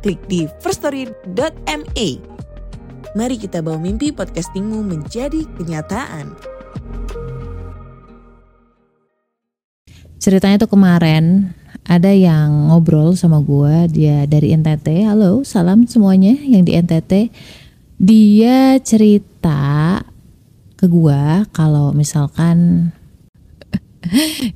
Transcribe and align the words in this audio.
klik 0.00 0.20
di 0.26 0.48
firststory.me. 0.64 2.08
Mari 3.14 3.36
kita 3.36 3.60
bawa 3.60 3.76
mimpi 3.76 4.10
podcastingmu 4.10 4.80
menjadi 4.84 5.44
kenyataan. 5.60 6.32
Ceritanya 10.20 10.60
tuh 10.60 10.76
kemarin 10.76 11.56
ada 11.88 12.12
yang 12.12 12.68
ngobrol 12.68 13.16
sama 13.16 13.40
gue, 13.40 13.88
dia 13.88 14.28
dari 14.28 14.52
NTT. 14.52 15.08
Halo, 15.08 15.42
salam 15.48 15.88
semuanya 15.88 16.36
yang 16.36 16.62
di 16.62 16.76
NTT. 16.76 17.32
Dia 18.00 18.76
cerita 18.84 20.00
ke 20.76 20.86
gue 20.88 21.22
kalau 21.52 21.92
misalkan 21.92 22.88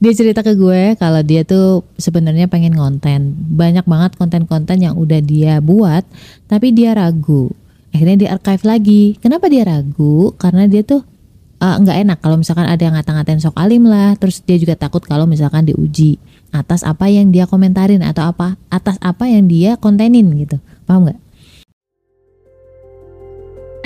dia 0.03 0.12
cerita 0.16 0.41
ke 0.41 0.57
gue 0.57 0.97
kalau 0.97 1.21
dia 1.21 1.45
tuh 1.45 1.84
sebenarnya 2.01 2.48
pengen 2.48 2.73
konten 2.73 3.37
banyak 3.53 3.84
banget 3.84 4.17
konten-konten 4.17 4.80
yang 4.80 4.97
udah 4.97 5.20
dia 5.20 5.61
buat 5.61 6.05
tapi 6.48 6.73
dia 6.73 6.97
ragu. 6.97 7.53
Akhirnya 7.95 8.27
dia 8.27 8.31
archive 8.34 8.65
lagi. 8.67 9.03
Kenapa 9.22 9.47
dia 9.47 9.62
ragu? 9.62 10.34
Karena 10.34 10.67
dia 10.67 10.83
tuh 10.83 11.06
uh, 11.62 11.77
nggak 11.78 11.97
enak 12.03 12.19
kalau 12.19 12.41
misalkan 12.41 12.67
ada 12.67 12.83
yang 12.83 12.98
ngata-ngatain 12.98 13.39
sok 13.39 13.55
alim 13.55 13.87
lah. 13.87 14.19
Terus 14.19 14.42
dia 14.42 14.59
juga 14.59 14.75
takut 14.75 15.05
kalau 15.06 15.28
misalkan 15.31 15.69
diuji 15.69 16.19
atas 16.50 16.83
apa 16.83 17.06
yang 17.06 17.31
dia 17.31 17.47
komentarin 17.47 18.03
atau 18.03 18.31
apa 18.31 18.59
atas 18.67 18.98
apa 18.98 19.31
yang 19.31 19.47
dia 19.47 19.78
kontenin 19.78 20.27
gitu. 20.42 20.59
Paham 20.89 21.06
nggak? 21.06 21.20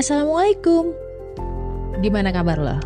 Assalamualaikum. 0.01 0.95
Gimana 2.01 2.31
kabar 2.31 2.57
lo? 2.63 2.79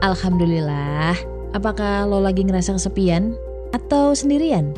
Alhamdulillah 0.00 1.39
Apakah 1.50 2.06
lo 2.06 2.22
lagi 2.22 2.46
ngerasa 2.46 2.78
kesepian 2.78 3.34
atau 3.74 4.14
sendirian? 4.14 4.70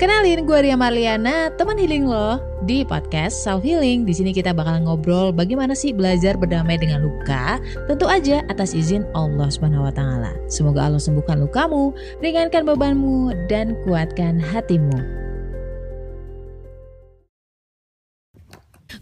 Kenalin 0.00 0.48
gue 0.48 0.58
Ria 0.64 0.72
Marliana, 0.72 1.52
teman 1.60 1.76
healing 1.76 2.08
lo 2.08 2.40
di 2.64 2.88
podcast 2.88 3.44
Self 3.44 3.60
Healing. 3.60 4.08
Di 4.08 4.16
sini 4.16 4.32
kita 4.32 4.56
bakal 4.56 4.88
ngobrol 4.88 5.28
bagaimana 5.28 5.76
sih 5.76 5.92
belajar 5.92 6.40
berdamai 6.40 6.80
dengan 6.80 7.04
luka, 7.04 7.60
tentu 7.84 8.08
aja 8.08 8.40
atas 8.48 8.72
izin 8.72 9.04
Allah 9.12 9.52
Subhanahu 9.52 9.84
wa 9.84 9.92
taala. 9.92 10.32
Semoga 10.48 10.88
Allah 10.88 11.00
sembuhkan 11.00 11.36
lukamu, 11.36 11.92
ringankan 12.24 12.64
bebanmu 12.64 13.36
dan 13.52 13.76
kuatkan 13.84 14.40
hatimu. 14.40 14.96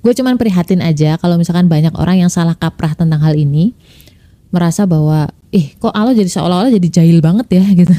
Gue 0.03 0.12
cuman 0.19 0.34
prihatin 0.34 0.83
aja 0.83 1.15
kalau 1.23 1.39
misalkan 1.39 1.71
banyak 1.71 1.95
orang 1.95 2.27
yang 2.27 2.31
salah 2.31 2.59
kaprah 2.59 2.99
tentang 2.99 3.23
hal 3.23 3.39
ini, 3.39 3.71
merasa 4.51 4.83
bahwa 4.83 5.31
ih 5.55 5.78
kok 5.78 5.94
Allah 5.94 6.19
jadi 6.19 6.27
seolah-olah 6.27 6.74
jadi 6.74 6.88
jahil 6.91 7.22
banget 7.22 7.47
ya? 7.55 7.64
Gitu. 7.80 7.94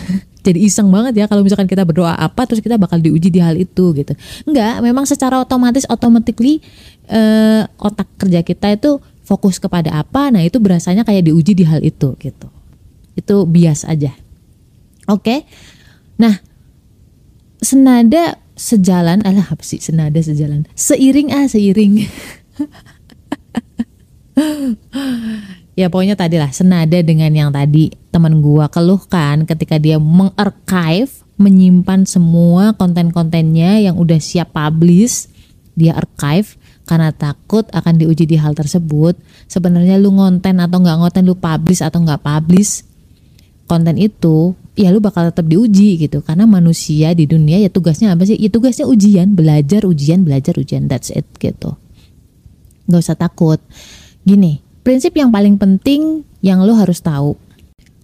Jadi 0.46 0.62
iseng 0.62 0.94
banget 0.94 1.18
ya 1.18 1.26
kalau 1.26 1.42
misalkan 1.42 1.66
kita 1.66 1.82
berdoa 1.82 2.14
apa 2.14 2.46
terus 2.46 2.62
kita 2.62 2.78
bakal 2.78 3.02
diuji 3.02 3.34
di 3.34 3.42
hal 3.42 3.58
itu 3.58 3.98
gitu. 3.98 4.14
Enggak 4.46 4.78
memang 4.86 5.10
secara 5.10 5.42
otomatis 5.42 5.90
automatically 5.90 6.62
uh, 7.10 7.66
otak 7.82 8.06
kerja 8.22 8.46
kita 8.46 8.78
itu 8.78 9.02
fokus 9.26 9.58
kepada 9.58 9.90
apa 9.98 10.30
nah 10.30 10.46
itu 10.46 10.62
berasanya 10.62 11.02
kayak 11.02 11.34
diuji 11.34 11.58
di 11.58 11.66
hal 11.66 11.82
itu 11.82 12.14
gitu. 12.22 12.48
Itu 13.18 13.50
bias 13.50 13.90
aja. 13.90 14.14
Oke? 15.10 15.50
Nah 16.22 16.38
senada 17.58 18.38
sejalan 18.54 19.26
alah 19.26 19.50
apa 19.50 19.66
sih 19.66 19.82
senada 19.82 20.22
sejalan? 20.22 20.70
Seiring 20.78 21.34
ah 21.34 21.50
seiring 21.50 22.06
ya 25.76 25.92
pokoknya 25.92 26.16
tadi 26.16 26.40
lah 26.40 26.50
senada 26.50 26.98
dengan 27.04 27.30
yang 27.32 27.52
tadi. 27.52 27.92
Teman 28.10 28.40
gua 28.40 28.72
keluhkan 28.72 29.44
ketika 29.44 29.76
dia 29.76 30.00
mengarchive 30.00 31.12
menyimpan 31.36 32.08
semua 32.08 32.72
konten-kontennya 32.80 33.84
yang 33.84 34.00
udah 34.00 34.18
siap 34.24 34.56
publish 34.56 35.28
dia 35.76 35.92
archive 35.92 36.56
karena 36.88 37.12
takut 37.12 37.68
akan 37.76 38.00
diuji 38.00 38.24
di 38.24 38.40
hal 38.40 38.56
tersebut. 38.56 39.20
Sebenarnya 39.52 40.00
lu 40.00 40.16
ngonten 40.16 40.64
atau 40.64 40.80
nggak 40.80 40.98
ngonten 41.04 41.24
lu 41.28 41.36
publish 41.36 41.84
atau 41.84 42.00
nggak 42.00 42.24
publish 42.24 42.88
konten 43.68 44.00
itu 44.00 44.56
ya 44.80 44.94
lu 44.96 45.04
bakal 45.04 45.28
tetap 45.28 45.44
diuji 45.44 46.00
gitu. 46.00 46.24
Karena 46.24 46.48
manusia 46.48 47.12
di 47.12 47.28
dunia 47.28 47.60
ya 47.60 47.68
tugasnya 47.68 48.16
apa 48.16 48.24
sih? 48.24 48.40
Ya 48.40 48.48
tugasnya 48.48 48.88
ujian 48.88 49.36
belajar 49.36 49.84
ujian 49.84 50.24
belajar 50.24 50.56
ujian. 50.56 50.88
That's 50.88 51.12
it 51.12 51.28
gitu. 51.36 51.76
Nggak 52.88 53.02
usah 53.04 53.20
takut. 53.20 53.60
Gini 54.24 54.65
prinsip 54.86 55.18
yang 55.18 55.34
paling 55.34 55.58
penting 55.58 56.22
yang 56.46 56.62
lo 56.62 56.78
harus 56.78 57.02
tahu. 57.02 57.34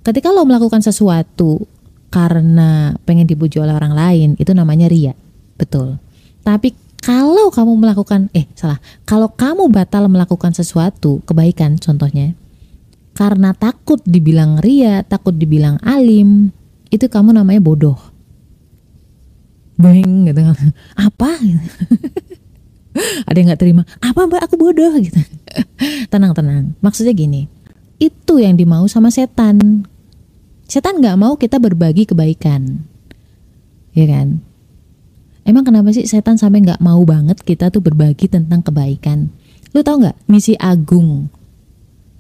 Ketika 0.02 0.34
lo 0.34 0.42
melakukan 0.50 0.82
sesuatu 0.82 1.70
karena 2.10 2.98
pengen 3.06 3.30
dipuji 3.30 3.62
oleh 3.62 3.78
orang 3.78 3.94
lain, 3.94 4.30
itu 4.42 4.50
namanya 4.58 4.90
ria. 4.90 5.14
Betul. 5.62 6.02
Tapi 6.42 6.74
kalau 6.98 7.54
kamu 7.54 7.78
melakukan 7.78 8.34
eh 8.34 8.50
salah, 8.58 8.82
kalau 9.06 9.30
kamu 9.30 9.70
batal 9.70 10.10
melakukan 10.10 10.58
sesuatu, 10.58 11.22
kebaikan 11.30 11.78
contohnya, 11.78 12.34
karena 13.14 13.54
takut 13.54 14.02
dibilang 14.02 14.58
ria, 14.58 15.06
takut 15.06 15.38
dibilang 15.38 15.78
alim, 15.86 16.50
itu 16.90 17.06
kamu 17.06 17.38
namanya 17.38 17.62
bodoh. 17.62 17.98
Beng 19.78 20.26
gitu. 20.26 20.42
Apa? 21.10 21.30
ada 23.28 23.38
yang 23.38 23.48
nggak 23.52 23.62
terima. 23.62 23.84
Apa 24.04 24.28
mbak? 24.28 24.48
Aku 24.48 24.56
bodoh 24.60 24.92
gitu. 25.00 25.20
Tenang 26.12 26.36
tenang. 26.36 26.76
Maksudnya 26.84 27.16
gini. 27.16 27.48
Itu 28.02 28.42
yang 28.42 28.60
dimau 28.60 28.88
sama 28.92 29.14
setan. 29.14 29.88
Setan 30.68 31.00
nggak 31.00 31.18
mau 31.20 31.36
kita 31.36 31.60
berbagi 31.60 32.08
kebaikan. 32.08 32.84
Ya 33.92 34.06
kan? 34.08 34.40
Emang 35.42 35.66
kenapa 35.66 35.90
sih 35.92 36.06
setan 36.06 36.38
sampai 36.38 36.62
nggak 36.64 36.84
mau 36.84 37.02
banget 37.02 37.42
kita 37.42 37.74
tuh 37.74 37.82
berbagi 37.82 38.30
tentang 38.30 38.62
kebaikan? 38.62 39.34
Lu 39.74 39.82
tau 39.82 40.00
nggak 40.00 40.30
misi 40.30 40.54
agung 40.60 41.32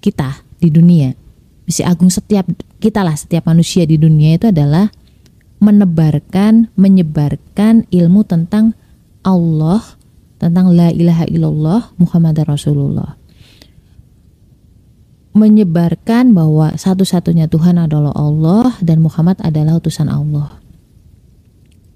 kita 0.02 0.42
di 0.58 0.74
dunia? 0.74 1.14
Misi 1.68 1.86
agung 1.86 2.10
setiap 2.10 2.50
kita 2.82 3.06
lah 3.06 3.14
setiap 3.14 3.46
manusia 3.46 3.86
di 3.86 3.96
dunia 4.02 4.36
itu 4.36 4.50
adalah 4.50 4.90
menebarkan 5.62 6.74
menyebarkan 6.74 7.86
ilmu 7.94 8.26
tentang 8.26 8.74
Allah 9.22 10.01
tentang 10.42 10.74
la 10.74 10.90
ilaha 10.90 11.30
illallah 11.30 11.94
Muhammad 12.02 12.42
Rasulullah 12.42 13.22
menyebarkan 15.32 16.36
bahwa 16.36 16.76
satu-satunya 16.76 17.48
Tuhan 17.48 17.80
adalah 17.80 18.12
Allah 18.18 18.76
dan 18.84 19.00
Muhammad 19.00 19.40
adalah 19.40 19.80
utusan 19.80 20.12
Allah. 20.12 20.60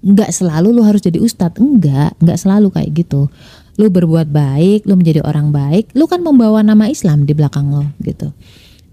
Enggak 0.00 0.32
selalu 0.32 0.72
lu 0.72 0.82
harus 0.86 1.04
jadi 1.04 1.20
ustadz, 1.20 1.60
enggak, 1.60 2.16
enggak 2.22 2.38
selalu 2.40 2.72
kayak 2.72 2.90
gitu. 2.96 3.28
Lu 3.76 3.92
berbuat 3.92 4.32
baik, 4.32 4.88
lu 4.88 4.96
menjadi 4.96 5.20
orang 5.20 5.52
baik, 5.52 5.92
lu 5.92 6.08
kan 6.08 6.24
membawa 6.24 6.64
nama 6.64 6.88
Islam 6.88 7.28
di 7.28 7.36
belakang 7.36 7.68
lo 7.68 7.84
gitu. 8.00 8.32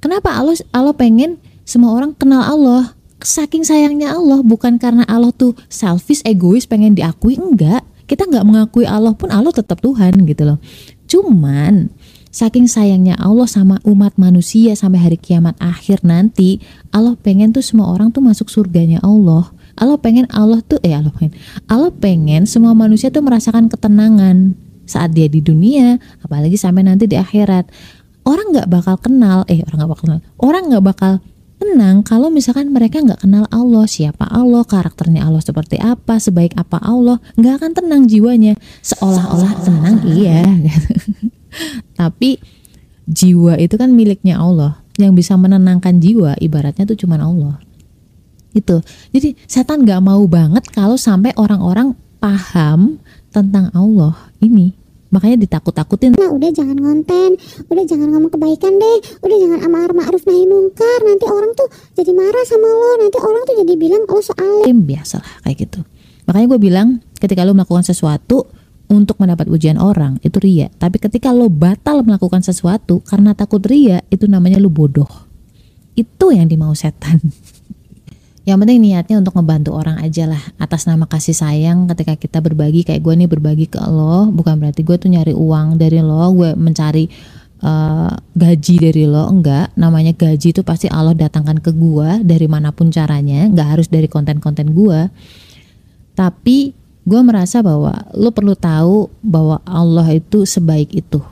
Kenapa 0.04 0.36
Allah 0.36 0.60
Allah 0.76 0.92
pengen 0.92 1.40
semua 1.64 1.96
orang 1.96 2.12
kenal 2.12 2.44
Allah? 2.44 2.92
Saking 3.24 3.64
sayangnya 3.64 4.12
Allah, 4.12 4.44
bukan 4.44 4.76
karena 4.76 5.08
Allah 5.08 5.32
tuh 5.32 5.56
selfish, 5.72 6.20
egois, 6.28 6.68
pengen 6.68 6.92
diakui, 6.92 7.40
enggak 7.40 7.88
kita 8.06 8.28
nggak 8.28 8.46
mengakui 8.46 8.84
Allah 8.84 9.16
pun 9.16 9.32
Allah 9.32 9.52
tetap 9.52 9.80
Tuhan 9.80 10.14
gitu 10.28 10.44
loh. 10.44 10.60
Cuman 11.08 11.92
saking 12.34 12.66
sayangnya 12.66 13.14
Allah 13.22 13.46
sama 13.46 13.78
umat 13.86 14.18
manusia 14.18 14.74
sampai 14.74 15.00
hari 15.00 15.18
kiamat 15.22 15.54
akhir 15.62 16.02
nanti 16.02 16.58
Allah 16.90 17.14
pengen 17.20 17.54
tuh 17.54 17.62
semua 17.62 17.94
orang 17.94 18.10
tuh 18.10 18.24
masuk 18.26 18.50
surganya 18.50 19.00
Allah. 19.06 19.54
Allah 19.74 19.98
pengen 19.98 20.30
Allah 20.30 20.62
tuh 20.62 20.78
eh 20.86 20.94
Allah 20.94 21.14
pengen. 21.14 21.34
Allah 21.66 21.92
pengen 21.94 22.46
semua 22.46 22.78
manusia 22.78 23.10
tuh 23.10 23.26
merasakan 23.26 23.70
ketenangan 23.70 24.54
saat 24.84 25.16
dia 25.16 25.32
di 25.32 25.40
dunia 25.40 25.98
apalagi 26.22 26.60
sampai 26.60 26.86
nanti 26.86 27.08
di 27.08 27.18
akhirat. 27.18 27.70
Orang 28.24 28.56
nggak 28.56 28.72
bakal 28.72 28.96
kenal 29.00 29.44
eh 29.52 29.64
orang 29.68 29.78
nggak 29.84 29.92
bakal 29.92 30.06
kenal. 30.06 30.22
Orang 30.40 30.64
nggak 30.72 30.86
bakal 30.86 31.14
tenang 31.64 32.04
kalau 32.04 32.28
misalkan 32.28 32.76
mereka 32.76 33.00
nggak 33.00 33.24
kenal 33.24 33.48
Allah 33.48 33.88
siapa 33.88 34.28
Allah 34.28 34.68
karakternya 34.68 35.24
Allah 35.24 35.40
seperti 35.40 35.80
apa 35.80 36.20
sebaik 36.20 36.60
apa 36.60 36.84
Allah 36.84 37.24
nggak 37.40 37.54
akan 37.64 37.72
tenang 37.72 38.04
jiwanya. 38.12 38.60
Seolah-olah 38.84 39.54
tenang 39.64 40.04
iya. 40.04 40.44
Tapi 42.00 42.44
jiwa 43.08 43.56
itu 43.56 43.80
kan 43.80 43.96
miliknya 43.96 44.44
Allah. 44.44 44.84
Yang 45.00 45.26
bisa 45.26 45.34
menenangkan 45.40 46.04
jiwa 46.04 46.36
ibaratnya 46.38 46.84
tuh 46.84 47.00
cuman 47.00 47.24
Allah. 47.24 47.56
Itu 48.52 48.84
jadi 49.16 49.34
setan 49.48 49.88
nggak 49.88 50.04
mau 50.04 50.28
banget 50.28 50.68
kalau 50.70 51.00
sampai 51.00 51.32
orang-orang 51.40 51.96
paham 52.20 53.00
tentang 53.32 53.72
Allah 53.74 54.30
ini 54.44 54.83
namanya 55.14 55.38
ditakut-takutin. 55.46 56.18
Nah 56.18 56.34
udah 56.34 56.50
jangan 56.50 56.74
ngonten 56.74 57.38
udah 57.70 57.84
jangan 57.86 58.10
ngomong 58.10 58.32
kebaikan 58.34 58.74
deh 58.82 58.98
udah 59.22 59.38
jangan 59.38 59.60
amar 59.70 59.94
ma'ruf 59.94 60.26
nahi 60.26 60.50
mungkar 60.50 61.00
nanti 61.06 61.26
orang 61.30 61.54
tuh 61.54 61.70
jadi 61.94 62.12
marah 62.12 62.46
sama 62.50 62.66
lo 62.66 62.90
nanti 62.98 63.18
orang 63.22 63.44
tuh 63.46 63.56
jadi 63.62 63.74
bilang 63.78 64.04
oh 64.10 64.24
soal 64.26 64.66
biasalah 64.66 65.46
kayak 65.46 65.70
gitu. 65.70 65.86
Makanya 66.26 66.48
gue 66.56 66.60
bilang 66.60 66.88
ketika 67.22 67.46
lo 67.46 67.54
melakukan 67.54 67.86
sesuatu 67.86 68.50
untuk 68.92 69.20
mendapat 69.20 69.48
pujian 69.48 69.78
orang 69.78 70.18
itu 70.26 70.38
ria. 70.42 70.68
Tapi 70.74 70.98
ketika 70.98 71.32
lo 71.32 71.48
batal 71.48 72.02
melakukan 72.02 72.42
sesuatu 72.42 73.06
karena 73.06 73.38
takut 73.38 73.64
ria 73.64 74.02
itu 74.10 74.26
namanya 74.26 74.58
lo 74.58 74.74
bodoh. 74.74 75.10
Itu 75.94 76.34
yang 76.34 76.50
dimau 76.50 76.74
setan 76.74 77.22
yang 78.44 78.60
penting 78.60 78.84
niatnya 78.84 79.24
untuk 79.24 79.40
ngebantu 79.40 79.72
orang 79.72 80.04
aja 80.04 80.28
lah 80.28 80.44
atas 80.60 80.84
nama 80.84 81.08
kasih 81.08 81.32
sayang 81.32 81.88
ketika 81.88 82.20
kita 82.20 82.44
berbagi 82.44 82.84
kayak 82.84 83.00
gue 83.00 83.16
nih 83.16 83.30
berbagi 83.32 83.72
ke 83.72 83.80
lo 83.80 84.28
bukan 84.36 84.60
berarti 84.60 84.84
gue 84.84 85.00
tuh 85.00 85.08
nyari 85.08 85.32
uang 85.32 85.80
dari 85.80 86.04
lo 86.04 86.28
gue 86.36 86.52
mencari 86.52 87.08
uh, 87.64 88.12
gaji 88.36 88.76
dari 88.84 89.04
lo 89.08 89.32
enggak. 89.32 89.72
Namanya 89.80 90.12
gaji 90.12 90.52
itu 90.52 90.62
pasti 90.62 90.92
Allah 90.92 91.16
datangkan 91.16 91.64
ke 91.64 91.72
gue 91.72 92.20
dari 92.28 92.52
mana 92.52 92.76
pun 92.76 92.92
caranya 92.92 93.48
nggak 93.48 93.80
harus 93.80 93.88
dari 93.88 94.12
konten-konten 94.12 94.76
gue 94.76 95.08
tapi 96.14 96.76
gue 97.08 97.22
merasa 97.24 97.64
bahwa 97.64 97.96
lo 98.12 98.30
perlu 98.36 98.60
tahu 98.60 99.08
bahwa 99.24 99.64
Allah 99.64 100.20
itu 100.20 100.44
sebaik 100.44 100.92
itu. 100.92 101.24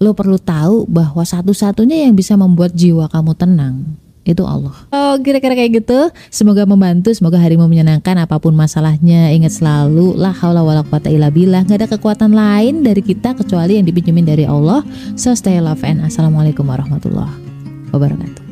Lo 0.00 0.12
perlu 0.12 0.40
tahu 0.40 0.88
bahwa 0.88 1.20
satu-satunya 1.20 2.08
yang 2.08 2.16
bisa 2.16 2.36
membuat 2.36 2.72
jiwa 2.72 3.08
kamu 3.12 3.32
tenang 3.36 3.96
itu 4.26 4.42
Allah. 4.42 4.74
Oh, 4.90 5.14
kira-kira 5.22 5.54
kayak 5.54 5.82
gitu. 5.82 6.10
Semoga 6.34 6.66
membantu, 6.66 7.14
semoga 7.14 7.38
harimu 7.38 7.70
menyenangkan 7.70 8.18
apa 8.18 8.42
pun 8.42 8.58
masalahnya. 8.58 9.30
Ingat 9.30 9.62
selalu 9.62 10.18
la 10.18 10.34
haula 10.34 10.66
wala 10.66 10.82
quwata 10.82 11.06
illa 11.06 11.30
billah. 11.30 11.62
Gak 11.62 11.78
ada 11.78 11.88
kekuatan 11.94 12.34
lain 12.34 12.82
dari 12.82 13.00
kita 13.00 13.38
kecuali 13.38 13.78
yang 13.78 13.86
dipinjemin 13.86 14.26
dari 14.26 14.44
Allah. 14.44 14.82
So 15.14 15.30
stay 15.38 15.62
love 15.62 15.86
and 15.86 16.02
assalamualaikum 16.02 16.66
warahmatullahi 16.66 17.30
wabarakatuh. 17.94 18.42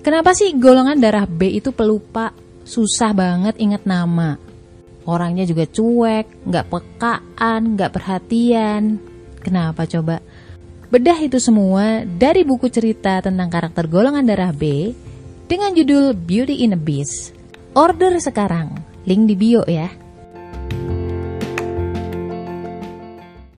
Kenapa 0.00 0.32
sih 0.32 0.56
golongan 0.56 0.96
darah 0.96 1.28
B 1.28 1.60
itu 1.60 1.76
pelupa? 1.76 2.32
Susah 2.64 3.12
banget 3.12 3.58
ingat 3.60 3.84
nama 3.84 4.49
Orangnya 5.08 5.48
juga 5.48 5.64
cuek, 5.64 6.44
nggak 6.44 6.68
pekaan, 6.68 7.76
nggak 7.76 7.92
perhatian. 7.92 9.00
Kenapa 9.40 9.88
coba? 9.88 10.20
Bedah 10.90 11.18
itu 11.22 11.38
semua 11.38 12.02
dari 12.04 12.42
buku 12.42 12.66
cerita 12.66 13.22
tentang 13.22 13.46
karakter 13.46 13.86
golongan 13.86 14.26
darah 14.26 14.50
B 14.50 14.92
dengan 15.46 15.70
judul 15.72 16.12
Beauty 16.18 16.66
in 16.66 16.74
a 16.74 16.80
Beast. 16.80 17.32
Order 17.78 18.18
sekarang, 18.18 18.74
link 19.06 19.30
di 19.30 19.38
bio 19.38 19.62
ya. 19.70 19.86